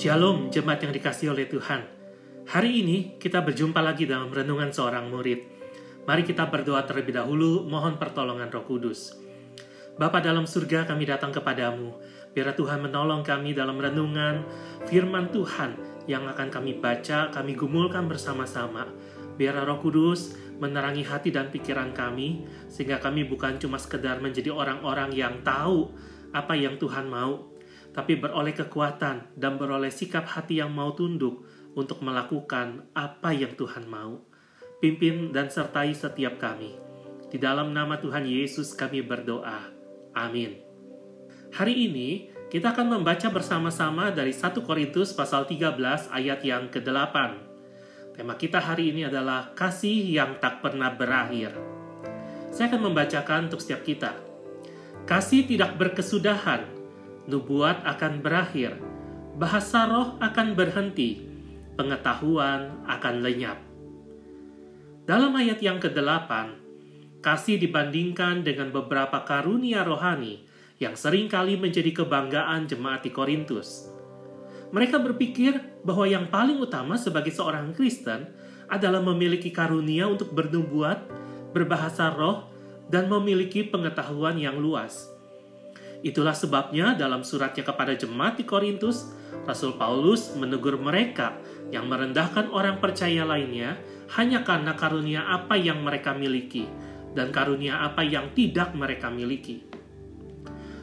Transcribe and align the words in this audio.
Shalom 0.00 0.48
jemaat 0.48 0.80
yang 0.80 0.96
dikasih 0.96 1.36
oleh 1.36 1.44
Tuhan. 1.44 1.84
Hari 2.48 2.70
ini 2.72 3.20
kita 3.20 3.44
berjumpa 3.44 3.84
lagi 3.84 4.08
dalam 4.08 4.32
renungan 4.32 4.72
seorang 4.72 5.12
murid. 5.12 5.44
Mari 6.08 6.24
kita 6.24 6.48
berdoa 6.48 6.88
terlebih 6.88 7.12
dahulu, 7.12 7.68
mohon 7.68 8.00
pertolongan 8.00 8.48
Roh 8.48 8.64
Kudus. 8.64 9.20
Bapa 10.00 10.24
dalam 10.24 10.48
surga 10.48 10.88
kami 10.88 11.04
datang 11.04 11.36
kepadamu. 11.36 12.00
Biar 12.32 12.56
Tuhan 12.56 12.80
menolong 12.80 13.20
kami 13.20 13.52
dalam 13.52 13.76
renungan 13.76 14.40
firman 14.88 15.28
Tuhan 15.36 15.76
yang 16.08 16.24
akan 16.32 16.48
kami 16.48 16.80
baca, 16.80 17.28
kami 17.28 17.52
gumulkan 17.52 18.08
bersama-sama. 18.08 18.88
Biar 19.36 19.52
Roh 19.68 19.84
Kudus 19.84 20.32
menerangi 20.56 21.04
hati 21.04 21.28
dan 21.28 21.52
pikiran 21.52 21.92
kami, 21.92 22.48
sehingga 22.72 23.04
kami 23.04 23.28
bukan 23.28 23.60
cuma 23.60 23.76
sekedar 23.76 24.16
menjadi 24.24 24.48
orang-orang 24.48 25.12
yang 25.12 25.44
tahu 25.44 25.92
apa 26.32 26.56
yang 26.56 26.80
Tuhan 26.80 27.04
mau, 27.04 27.49
tapi 27.90 28.18
beroleh 28.18 28.54
kekuatan 28.54 29.34
dan 29.34 29.52
beroleh 29.58 29.90
sikap 29.90 30.26
hati 30.26 30.62
yang 30.62 30.70
mau 30.70 30.94
tunduk 30.94 31.42
untuk 31.74 32.02
melakukan 32.02 32.86
apa 32.94 33.34
yang 33.34 33.54
Tuhan 33.54 33.86
mau. 33.90 34.22
Pimpin 34.80 35.34
dan 35.34 35.52
sertai 35.52 35.92
setiap 35.92 36.40
kami. 36.40 36.72
Di 37.28 37.36
dalam 37.36 37.76
nama 37.76 38.00
Tuhan 38.00 38.24
Yesus 38.24 38.72
kami 38.72 39.04
berdoa. 39.04 39.68
Amin. 40.16 40.56
Hari 41.52 41.74
ini 41.74 42.32
kita 42.50 42.74
akan 42.74 42.98
membaca 42.98 43.30
bersama-sama 43.30 44.10
dari 44.10 44.34
1 44.34 44.58
Korintus 44.66 45.14
pasal 45.14 45.46
13 45.46 46.10
ayat 46.10 46.40
yang 46.42 46.66
ke-8. 46.72 47.14
Tema 48.18 48.34
kita 48.34 48.58
hari 48.58 48.90
ini 48.90 49.06
adalah 49.06 49.54
kasih 49.54 50.10
yang 50.10 50.42
tak 50.42 50.58
pernah 50.58 50.90
berakhir. 50.90 51.54
Saya 52.50 52.66
akan 52.74 52.90
membacakan 52.90 53.46
untuk 53.46 53.62
setiap 53.62 53.86
kita. 53.86 54.12
Kasih 55.06 55.46
tidak 55.46 55.78
berkesudahan, 55.78 56.79
nubuat 57.28 57.84
akan 57.84 58.24
berakhir, 58.24 58.78
bahasa 59.36 59.88
roh 59.88 60.16
akan 60.20 60.56
berhenti, 60.56 61.20
pengetahuan 61.76 62.84
akan 62.88 63.14
lenyap. 63.24 63.58
Dalam 65.04 65.34
ayat 65.34 65.58
yang 65.64 65.82
ke-8, 65.82 66.30
kasih 67.20 67.60
dibandingkan 67.60 68.46
dengan 68.46 68.72
beberapa 68.72 69.26
karunia 69.26 69.84
rohani 69.84 70.44
yang 70.80 70.96
sering 70.96 71.28
kali 71.28 71.60
menjadi 71.60 71.92
kebanggaan 71.92 72.64
jemaat 72.64 73.04
di 73.04 73.12
Korintus. 73.12 73.92
Mereka 74.72 75.02
berpikir 75.02 75.82
bahwa 75.84 76.06
yang 76.06 76.30
paling 76.30 76.56
utama 76.62 76.96
sebagai 76.96 77.34
seorang 77.34 77.74
Kristen 77.74 78.30
adalah 78.70 79.02
memiliki 79.02 79.50
karunia 79.50 80.06
untuk 80.06 80.30
bernubuat, 80.30 81.10
berbahasa 81.50 82.14
roh, 82.14 82.48
dan 82.86 83.10
memiliki 83.10 83.66
pengetahuan 83.66 84.38
yang 84.38 84.62
luas. 84.62 85.10
Itulah 86.00 86.32
sebabnya 86.32 86.96
dalam 86.96 87.20
suratnya 87.20 87.60
kepada 87.60 87.92
jemaat 87.92 88.40
di 88.40 88.48
Korintus, 88.48 89.12
Rasul 89.44 89.76
Paulus 89.76 90.32
menegur 90.32 90.80
mereka 90.80 91.36
yang 91.68 91.86
merendahkan 91.92 92.48
orang 92.48 92.80
percaya 92.80 93.28
lainnya 93.28 93.76
hanya 94.16 94.40
karena 94.42 94.74
karunia 94.74 95.28
apa 95.28 95.60
yang 95.60 95.84
mereka 95.84 96.16
miliki 96.16 96.64
dan 97.12 97.28
karunia 97.28 97.84
apa 97.84 98.00
yang 98.00 98.32
tidak 98.32 98.72
mereka 98.72 99.12
miliki. 99.12 99.66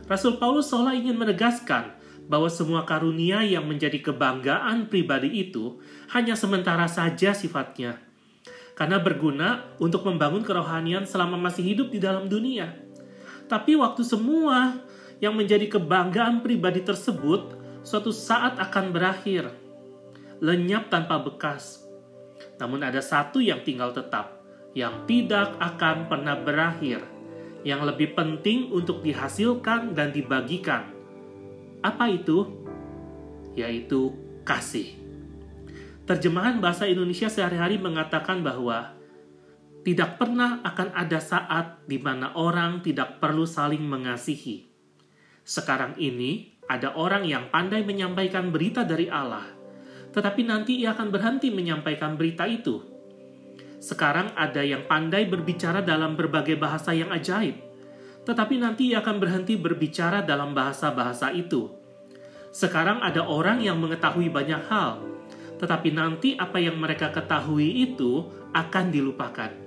Rasul 0.07 0.39
Paulus 0.39 0.71
seolah 0.71 0.95
ingin 0.95 1.19
menegaskan 1.19 1.97
bahwa 2.27 2.47
semua 2.51 2.83
karunia 2.83 3.43
yang 3.43 3.67
menjadi 3.67 3.99
kebanggaan 4.03 4.91
pribadi 4.91 5.47
itu 5.47 5.79
hanya 6.11 6.35
sementara 6.35 6.87
saja 6.87 7.31
sifatnya, 7.31 7.99
karena 8.75 8.99
berguna 8.99 9.75
untuk 9.79 10.03
membangun 10.07 10.43
kerohanian 10.43 11.07
selama 11.07 11.39
masih 11.39 11.63
hidup 11.75 11.87
di 11.91 11.99
dalam 11.99 12.27
dunia. 12.27 12.75
Tapi 13.47 13.79
waktu 13.79 14.03
semua 14.03 14.86
yang 15.17 15.33
menjadi 15.33 15.65
kebanggaan 15.65 16.45
pribadi 16.45 16.85
tersebut 16.85 17.57
suatu 17.81 18.13
saat 18.13 18.59
akan 18.61 18.93
berakhir, 18.93 19.49
lenyap 20.43 20.93
tanpa 20.93 21.17
bekas. 21.21 21.85
Namun 22.61 22.85
ada 22.85 23.01
satu 23.01 23.41
yang 23.41 23.65
tinggal 23.65 23.93
tetap, 23.93 24.41
yang 24.77 25.05
tidak 25.09 25.57
akan 25.57 26.05
pernah 26.05 26.37
berakhir, 26.37 27.01
yang 27.65 27.81
lebih 27.81 28.13
penting 28.13 28.69
untuk 28.69 29.01
dihasilkan 29.01 29.97
dan 29.97 30.13
dibagikan. 30.13 30.93
Apa 31.81 32.09
itu? 32.13 32.45
Yaitu 33.57 34.13
kasih. 34.45 34.93
Terjemahan 36.07 36.61
bahasa 36.63 36.87
Indonesia 36.87 37.27
sehari-hari 37.27 37.81
mengatakan 37.81 38.39
bahwa 38.39 38.95
tidak 39.83 40.19
pernah 40.19 40.59
akan 40.63 40.91
ada 40.95 41.19
saat 41.19 41.83
di 41.87 41.95
mana 41.99 42.35
orang 42.35 42.83
tidak 42.83 43.23
perlu 43.23 43.47
saling 43.47 43.83
mengasihi. 43.83 44.66
Sekarang 45.47 45.95
ini 45.95 46.59
ada 46.67 46.91
orang 46.99 47.23
yang 47.23 47.47
pandai 47.47 47.79
menyampaikan 47.79 48.51
berita 48.51 48.83
dari 48.83 49.07
Allah, 49.07 49.47
tetapi 50.11 50.43
nanti 50.43 50.83
ia 50.83 50.91
akan 50.91 51.07
berhenti 51.07 51.47
menyampaikan 51.47 52.19
berita 52.19 52.43
itu. 52.43 52.83
Sekarang 53.79 54.35
ada 54.35 54.59
yang 54.59 54.83
pandai 54.91 55.23
berbicara 55.23 55.79
dalam 55.79 56.19
berbagai 56.19 56.59
bahasa 56.59 56.91
yang 56.91 57.15
ajaib, 57.15 57.55
tetapi 58.27 58.59
nanti 58.59 58.91
ia 58.91 58.99
akan 58.99 59.23
berhenti 59.23 59.55
berbicara 59.55 60.19
dalam 60.19 60.51
bahasa-bahasa 60.51 61.31
itu. 61.31 61.71
Sekarang 62.51 62.99
ada 62.99 63.23
orang 63.23 63.63
yang 63.63 63.79
mengetahui 63.79 64.27
banyak 64.27 64.67
hal, 64.67 64.99
tetapi 65.63 65.95
nanti 65.95 66.35
apa 66.35 66.59
yang 66.59 66.75
mereka 66.75 67.07
ketahui 67.15 67.87
itu 67.87 68.27
akan 68.51 68.91
dilupakan. 68.91 69.66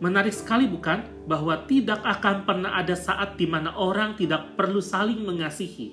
Menarik 0.00 0.32
sekali 0.32 0.64
bukan 0.64 1.28
bahwa 1.28 1.60
tidak 1.68 2.00
akan 2.00 2.48
pernah 2.48 2.72
ada 2.72 2.96
saat 2.96 3.36
di 3.36 3.44
mana 3.44 3.76
orang 3.76 4.16
tidak 4.16 4.56
perlu 4.56 4.80
saling 4.80 5.20
mengasihi. 5.20 5.92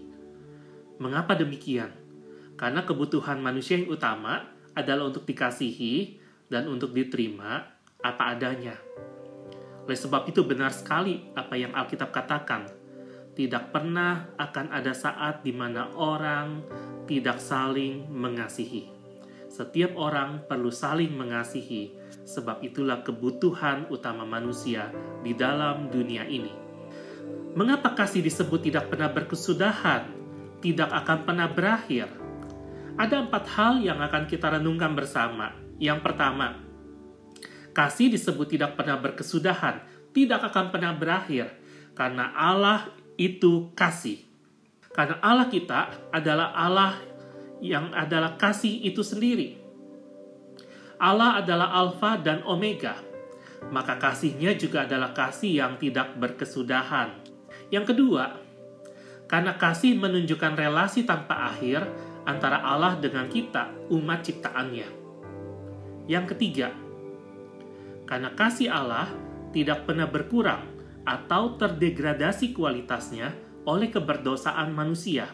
Mengapa 0.96 1.36
demikian? 1.36 1.92
Karena 2.56 2.88
kebutuhan 2.88 3.44
manusia 3.44 3.76
yang 3.76 3.92
utama 3.92 4.48
adalah 4.72 5.12
untuk 5.12 5.28
dikasihi 5.28 6.24
dan 6.48 6.72
untuk 6.72 6.96
diterima 6.96 7.68
apa 8.00 8.32
adanya. 8.32 8.80
Oleh 9.84 10.00
sebab 10.00 10.32
itu 10.32 10.40
benar 10.48 10.72
sekali 10.72 11.28
apa 11.36 11.60
yang 11.60 11.76
Alkitab 11.76 12.08
katakan. 12.16 12.68
Tidak 13.36 13.70
pernah 13.70 14.34
akan 14.40 14.74
ada 14.74 14.96
saat 14.98 15.44
di 15.44 15.54
mana 15.54 15.94
orang 15.94 16.64
tidak 17.06 17.44
saling 17.44 18.08
mengasihi. 18.10 18.90
Setiap 19.48 19.94
orang 20.00 20.44
perlu 20.50 20.74
saling 20.74 21.14
mengasihi, 21.14 21.94
sebab 22.28 22.60
itulah 22.60 23.08
kebutuhan 23.08 23.88
utama 23.88 24.28
manusia 24.28 24.92
di 25.24 25.32
dalam 25.32 25.88
dunia 25.88 26.28
ini. 26.28 26.52
Mengapa 27.56 27.96
kasih 27.96 28.20
disebut 28.20 28.68
tidak 28.68 28.92
pernah 28.92 29.08
berkesudahan, 29.08 30.12
tidak 30.60 30.92
akan 30.92 31.18
pernah 31.24 31.48
berakhir? 31.48 32.12
Ada 33.00 33.24
empat 33.24 33.44
hal 33.56 33.80
yang 33.80 34.04
akan 34.04 34.28
kita 34.28 34.60
renungkan 34.60 34.92
bersama. 34.92 35.56
Yang 35.80 36.04
pertama, 36.04 36.60
kasih 37.72 38.12
disebut 38.12 38.60
tidak 38.60 38.76
pernah 38.76 39.00
berkesudahan, 39.00 39.82
tidak 40.12 40.52
akan 40.52 40.66
pernah 40.74 40.94
berakhir, 40.98 41.54
karena 41.96 42.34
Allah 42.36 42.92
itu 43.16 43.72
kasih. 43.74 44.22
Karena 44.94 45.22
Allah 45.22 45.48
kita 45.48 46.10
adalah 46.10 46.58
Allah 46.58 46.98
yang 47.62 47.94
adalah 47.94 48.38
kasih 48.38 48.82
itu 48.86 49.06
sendiri. 49.06 49.67
Allah 50.98 51.42
adalah 51.42 51.70
Alfa 51.74 52.18
dan 52.18 52.42
Omega, 52.46 52.98
maka 53.70 54.02
kasihnya 54.02 54.58
juga 54.58 54.90
adalah 54.90 55.14
kasih 55.14 55.62
yang 55.62 55.74
tidak 55.78 56.18
berkesudahan. 56.18 57.14
Yang 57.70 57.94
kedua, 57.94 58.38
karena 59.30 59.54
kasih 59.58 59.98
menunjukkan 59.98 60.58
relasi 60.58 61.06
tanpa 61.06 61.54
akhir 61.54 61.86
antara 62.26 62.60
Allah 62.66 62.98
dengan 62.98 63.30
kita, 63.30 63.70
umat 63.94 64.26
ciptaannya. 64.26 64.90
Yang 66.10 66.26
ketiga, 66.34 66.74
karena 68.10 68.34
kasih 68.34 68.74
Allah 68.74 69.12
tidak 69.54 69.86
pernah 69.86 70.10
berkurang 70.10 70.64
atau 71.06 71.56
terdegradasi 71.56 72.52
kualitasnya 72.52 73.32
oleh 73.68 73.92
keberdosaan 73.92 74.72
manusia 74.72 75.28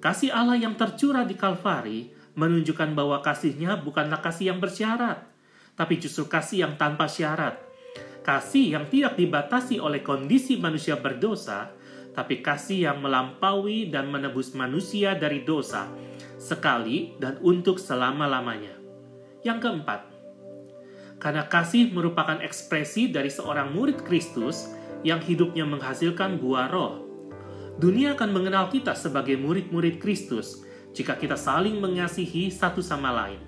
Kasih 0.00 0.32
Allah 0.32 0.56
yang 0.56 0.80
tercurah 0.80 1.28
di 1.28 1.36
Kalvari 1.36 2.08
menunjukkan 2.34 2.94
bahwa 2.94 3.22
kasihnya 3.24 3.80
bukanlah 3.80 4.22
kasih 4.22 4.54
yang 4.54 4.60
bersyarat, 4.62 5.26
tapi 5.74 5.98
justru 5.98 6.26
kasih 6.30 6.68
yang 6.68 6.74
tanpa 6.78 7.10
syarat. 7.10 7.58
Kasih 8.20 8.76
yang 8.76 8.84
tidak 8.92 9.16
dibatasi 9.16 9.80
oleh 9.80 10.04
kondisi 10.04 10.60
manusia 10.60 11.00
berdosa, 11.00 11.72
tapi 12.12 12.44
kasih 12.44 12.92
yang 12.92 12.98
melampaui 13.00 13.88
dan 13.88 14.12
menebus 14.12 14.52
manusia 14.52 15.16
dari 15.16 15.42
dosa, 15.42 15.88
sekali 16.36 17.16
dan 17.16 17.40
untuk 17.40 17.80
selama-lamanya. 17.80 18.76
Yang 19.40 19.58
keempat, 19.64 20.00
karena 21.16 21.48
kasih 21.48 21.88
merupakan 21.96 22.44
ekspresi 22.44 23.08
dari 23.08 23.32
seorang 23.32 23.72
murid 23.72 24.04
Kristus 24.04 24.68
yang 25.00 25.24
hidupnya 25.24 25.64
menghasilkan 25.64 26.36
buah 26.36 26.68
roh, 26.68 27.10
Dunia 27.80 28.12
akan 28.12 28.36
mengenal 28.36 28.68
kita 28.68 28.92
sebagai 28.92 29.40
murid-murid 29.40 30.04
Kristus 30.04 30.68
jika 30.92 31.18
kita 31.18 31.38
saling 31.38 31.78
mengasihi 31.78 32.50
satu 32.50 32.82
sama 32.82 33.10
lain. 33.14 33.40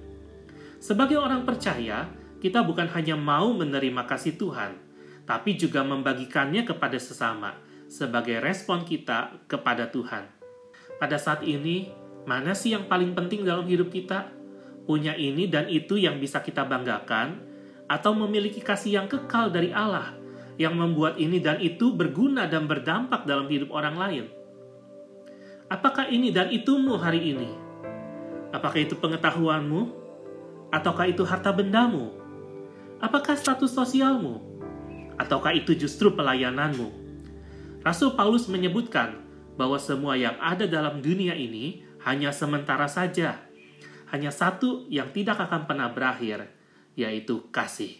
Sebagai 0.82 1.18
orang 1.18 1.46
percaya, 1.46 2.10
kita 2.42 2.62
bukan 2.62 2.90
hanya 2.90 3.14
mau 3.14 3.54
menerima 3.54 4.02
kasih 4.06 4.34
Tuhan, 4.34 4.78
tapi 5.26 5.54
juga 5.54 5.86
membagikannya 5.86 6.66
kepada 6.66 6.98
sesama 6.98 7.54
sebagai 7.86 8.42
respon 8.42 8.82
kita 8.82 9.46
kepada 9.46 9.86
Tuhan. 9.90 10.26
Pada 10.98 11.18
saat 11.18 11.46
ini, 11.46 12.02
Mana 12.22 12.54
sih 12.54 12.70
yang 12.70 12.86
paling 12.86 13.18
penting 13.18 13.42
dalam 13.42 13.66
hidup 13.66 13.90
kita? 13.90 14.30
Punya 14.86 15.14
ini 15.18 15.50
dan 15.50 15.66
itu 15.66 15.98
yang 15.98 16.22
bisa 16.22 16.38
kita 16.38 16.62
banggakan, 16.62 17.38
atau 17.90 18.14
memiliki 18.14 18.62
kasih 18.62 19.02
yang 19.02 19.06
kekal 19.10 19.50
dari 19.50 19.74
Allah 19.74 20.14
yang 20.60 20.78
membuat 20.78 21.18
ini 21.18 21.42
dan 21.42 21.58
itu 21.58 21.90
berguna 21.96 22.46
dan 22.46 22.70
berdampak 22.70 23.26
dalam 23.26 23.50
hidup 23.50 23.74
orang 23.74 23.96
lain? 23.98 24.24
Apakah 25.72 26.12
ini 26.12 26.28
dan 26.28 26.52
itumu 26.52 27.00
hari 27.00 27.32
ini? 27.32 27.48
Apakah 28.52 28.84
itu 28.84 28.92
pengetahuanmu? 28.92 29.88
Ataukah 30.68 31.08
itu 31.08 31.24
harta 31.24 31.48
bendamu? 31.48 32.12
Apakah 33.00 33.32
status 33.32 33.72
sosialmu? 33.72 34.36
Ataukah 35.16 35.56
itu 35.56 35.72
justru 35.72 36.12
pelayananmu? 36.12 36.92
Rasul 37.80 38.12
Paulus 38.12 38.52
menyebutkan 38.52 39.16
bahwa 39.56 39.80
semua 39.80 40.12
yang 40.20 40.36
ada 40.44 40.68
dalam 40.68 41.00
dunia 41.00 41.32
ini 41.32 41.88
hanya 42.04 42.36
sementara 42.36 42.84
saja. 42.84 43.40
Hanya 44.12 44.28
satu 44.28 44.84
yang 44.92 45.08
tidak 45.08 45.40
akan 45.40 45.64
pernah 45.64 45.88
berakhir, 45.88 46.52
yaitu 47.00 47.48
kasih. 47.48 47.96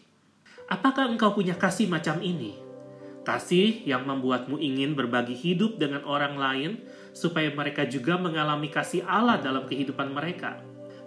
Apakah 0.68 1.08
engkau 1.08 1.32
punya 1.32 1.56
kasih 1.56 1.88
macam 1.88 2.20
ini? 2.20 2.52
Kasih 3.22 3.86
yang 3.86 4.02
membuatmu 4.02 4.58
ingin 4.58 4.98
berbagi 4.98 5.38
hidup 5.38 5.78
dengan 5.78 6.02
orang 6.02 6.34
lain 6.34 6.70
supaya 7.14 7.54
mereka 7.54 7.86
juga 7.86 8.18
mengalami 8.18 8.66
kasih 8.66 9.06
Allah 9.06 9.38
dalam 9.38 9.70
kehidupan 9.70 10.10
mereka. 10.10 10.58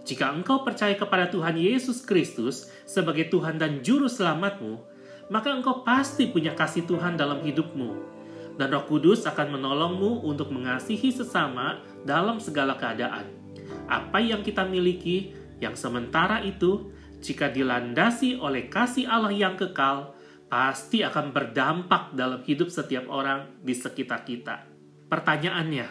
Jika 0.07 0.31
engkau 0.31 0.63
percaya 0.63 0.95
kepada 0.95 1.27
Tuhan 1.27 1.59
Yesus 1.59 2.05
Kristus 2.07 2.71
sebagai 2.87 3.27
Tuhan 3.27 3.59
dan 3.59 3.83
Juru 3.83 4.07
Selamatmu, 4.07 4.79
maka 5.27 5.51
engkau 5.51 5.83
pasti 5.83 6.31
punya 6.31 6.55
kasih 6.55 6.87
Tuhan 6.87 7.19
dalam 7.19 7.43
hidupmu. 7.43 8.15
Dan 8.55 8.71
Roh 8.71 8.87
Kudus 8.87 9.27
akan 9.27 9.59
menolongmu 9.59 10.23
untuk 10.23 10.55
mengasihi 10.55 11.11
sesama 11.11 11.83
dalam 12.07 12.39
segala 12.39 12.79
keadaan. 12.79 13.27
Apa 13.91 14.23
yang 14.23 14.39
kita 14.39 14.63
miliki 14.63 15.35
yang 15.59 15.75
sementara 15.75 16.39
itu, 16.47 16.95
jika 17.19 17.51
dilandasi 17.51 18.39
oleh 18.39 18.71
kasih 18.71 19.11
Allah 19.11 19.35
yang 19.35 19.59
kekal, 19.59 20.14
pasti 20.55 21.03
akan 21.03 21.35
berdampak 21.35 22.15
dalam 22.15 22.39
hidup 22.47 22.71
setiap 22.71 23.11
orang 23.11 23.59
di 23.59 23.75
sekitar 23.75 24.23
kita. 24.23 24.63
Pertanyaannya, 25.11 25.83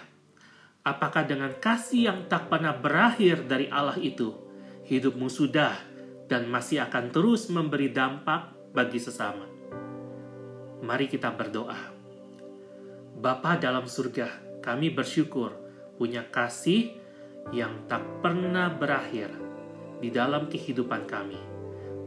apakah 0.89 1.29
dengan 1.29 1.53
kasih 1.61 2.09
yang 2.09 2.25
tak 2.33 2.49
pernah 2.49 2.73
berakhir 2.73 3.45
dari 3.45 3.69
Allah 3.69 4.01
itu, 4.01 4.33
hidupmu 4.89 5.29
sudah 5.29 5.77
dan 6.33 6.49
masih 6.49 6.81
akan 6.81 7.13
terus 7.13 7.53
memberi 7.53 7.93
dampak 7.93 8.57
bagi 8.73 8.97
sesama? 8.97 9.45
Mari 10.81 11.13
kita 11.13 11.29
berdoa. 11.37 11.93
Bapa 13.21 13.61
dalam 13.61 13.85
surga, 13.85 14.33
kami 14.65 14.89
bersyukur 14.89 15.53
punya 16.01 16.25
kasih 16.33 16.97
yang 17.53 17.85
tak 17.85 18.01
pernah 18.25 18.73
berakhir 18.73 19.29
di 20.01 20.09
dalam 20.09 20.49
kehidupan 20.49 21.05
kami. 21.05 21.37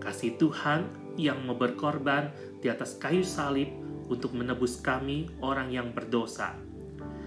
Kasih 0.02 0.42
Tuhan 0.42 1.06
yang 1.18 1.44
mau 1.44 1.58
berkorban 1.58 2.32
di 2.62 2.70
atas 2.70 2.96
kayu 3.02 3.26
salib 3.26 3.68
untuk 4.08 4.38
menebus 4.38 4.80
kami 4.80 5.28
orang 5.44 5.74
yang 5.74 5.92
berdosa. 5.92 6.56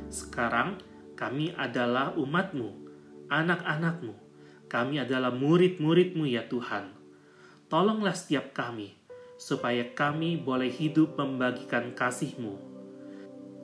Sekarang 0.09 0.81
kami 1.15 1.53
adalah 1.53 2.17
umatmu, 2.17 2.69
anak-anakmu. 3.29 4.17
Kami 4.71 5.03
adalah 5.03 5.35
murid-muridmu 5.35 6.25
ya 6.31 6.47
Tuhan. 6.47 6.95
Tolonglah 7.69 8.15
setiap 8.15 8.55
kami, 8.55 8.95
supaya 9.37 9.87
kami 9.95 10.41
boleh 10.41 10.71
hidup 10.71 11.19
membagikan 11.19 11.95
kasih-Mu. 11.95 12.55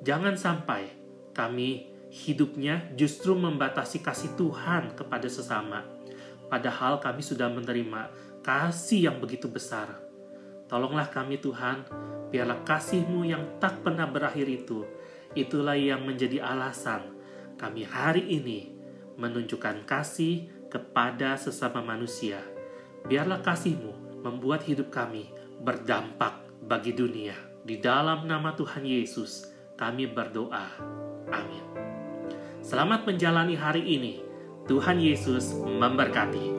Jangan 0.07 0.39
sampai 0.39 0.93
kami 1.35 1.91
hidupnya 2.11 2.95
justru 2.95 3.35
membatasi 3.35 4.01
kasih 4.01 4.39
Tuhan 4.39 4.95
kepada 4.95 5.27
sesama. 5.27 5.83
Padahal 6.47 7.03
kami 7.03 7.21
sudah 7.21 7.51
menerima 7.51 8.09
kasih 8.47 9.11
yang 9.11 9.19
begitu 9.19 9.51
besar. 9.51 10.06
Tolonglah 10.67 11.09
kami 11.11 11.39
Tuhan, 11.39 11.87
biarlah 12.31 12.67
kasih-Mu 12.67 13.23
yang 13.27 13.59
tak 13.63 13.87
pernah 13.87 14.07
berakhir 14.11 14.51
itu, 14.51 14.83
itulah 15.39 15.79
yang 15.79 16.03
menjadi 16.03 16.43
alasan 16.43 17.17
kami 17.57 17.89
hari 17.89 18.21
ini 18.21 18.69
menunjukkan 19.17 19.89
kasih 19.89 20.45
kepada 20.69 21.41
sesama 21.41 21.81
manusia. 21.81 22.37
Biarlah 23.09 23.41
kasih-Mu 23.41 24.21
membuat 24.21 24.69
hidup 24.69 24.93
kami 24.93 25.33
berdampak 25.65 26.45
bagi 26.61 26.93
dunia. 26.93 27.33
Di 27.65 27.81
dalam 27.81 28.29
nama 28.29 28.53
Tuhan 28.53 28.85
Yesus, 28.85 29.49
kami 29.81 30.05
berdoa. 30.05 30.69
Amin. 31.33 31.65
Selamat 32.61 33.09
menjalani 33.09 33.57
hari 33.57 33.83
ini. 33.89 34.21
Tuhan 34.69 35.01
Yesus 35.01 35.57
memberkati. 35.57 36.56